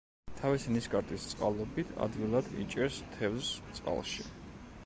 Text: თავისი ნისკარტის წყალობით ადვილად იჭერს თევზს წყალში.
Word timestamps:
თავისი 0.37 0.71
ნისკარტის 0.75 1.27
წყალობით 1.33 1.93
ადვილად 2.07 2.51
იჭერს 2.65 3.01
თევზს 3.17 3.55
წყალში. 3.81 4.31